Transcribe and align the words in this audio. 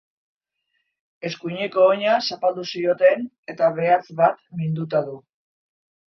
Eskuineko 1.27 1.83
oina 1.89 2.15
zapaldu 2.27 2.65
zioten, 2.79 3.21
eta 3.53 3.67
behatz 3.81 4.05
bat 4.23 4.41
minduta 4.63 5.03
du. 5.11 5.15